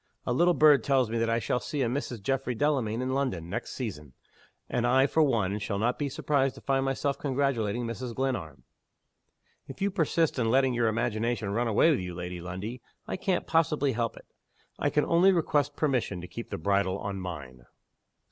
[0.25, 2.23] A little bird tells me that I shall see a Mrs.
[2.23, 4.13] Geoffrey Delamayn in London, next season.
[4.67, 8.15] And I, for one, shall not be surprised to find myself congratulating Mrs.
[8.15, 8.63] Glenarm."
[9.67, 13.45] "If you persist in letting your imagination run away with you, Lady Lundie, I can't
[13.45, 14.25] possibly help it.
[14.79, 17.67] I can only request permission to keep the bridle on _mine.